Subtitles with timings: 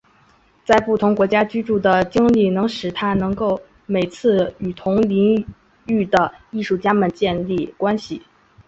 [0.65, 5.45] 在不同国家居住的经历使他能够每次与同领
[5.85, 8.19] 域的艺术家们建立联系。